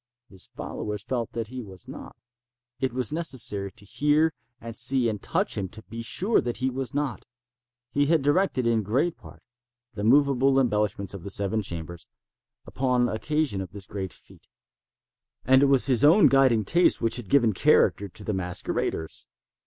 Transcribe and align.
His 0.29 0.49
followers 0.55 1.03
felt 1.03 1.33
that 1.33 1.49
he 1.49 1.61
was 1.61 1.87
not. 1.87 2.15
It 2.79 2.91
was 2.91 3.11
necessary 3.13 3.71
to 3.73 3.85
hear 3.85 4.33
and 4.59 4.75
see 4.75 5.07
and 5.07 5.21
touch 5.21 5.59
him 5.59 5.69
to 5.69 5.83
be 5.83 6.01
sure 6.01 6.41
that 6.41 6.57
he 6.57 6.71
was 6.71 6.95
not. 6.95 7.23
He 7.91 8.07
had 8.07 8.23
directed, 8.23 8.65
in 8.65 8.81
great 8.81 9.15
part, 9.15 9.43
the 9.93 10.03
moveable 10.03 10.59
embellishments 10.59 11.13
of 11.13 11.21
the 11.21 11.29
seven 11.29 11.61
chambers, 11.61 12.07
upon 12.65 13.09
occasion 13.09 13.61
of 13.61 13.73
this 13.73 13.85
great 13.85 14.09
fête; 14.09 14.47
and 15.45 15.61
it 15.61 15.67
was 15.67 15.85
his 15.85 16.03
own 16.03 16.29
guiding 16.29 16.65
taste 16.65 16.99
which 16.99 17.17
had 17.17 17.29
given 17.29 17.53
character 17.53 18.09
to 18.09 18.23
the 18.23 18.33
masqueraders. 18.33 19.27